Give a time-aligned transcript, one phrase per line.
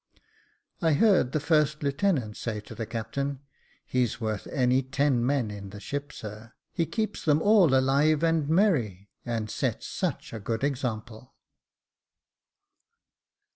[0.81, 3.41] I heard the first lieutenant say to the captain,"
[3.85, 6.53] He's worth any ten men in the ship, sir.
[6.73, 11.35] He keeps them all alive and merry, and sets such a good example."